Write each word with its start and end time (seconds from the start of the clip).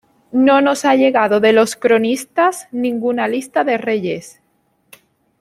No 0.31 0.61
nos 0.61 0.83
ha 0.83 0.95
llegado 0.95 1.39
de 1.41 1.53
los 1.53 1.75
cronistas 1.75 2.67
ninguna 2.71 3.27
lista 3.27 3.63
de 3.63 3.77
reyes. 3.77 4.41